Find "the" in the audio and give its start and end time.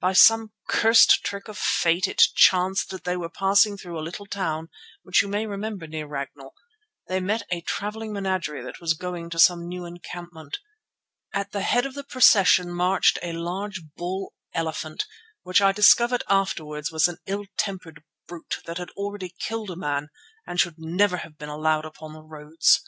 3.96-4.00, 11.52-11.60, 11.92-12.04, 22.14-22.22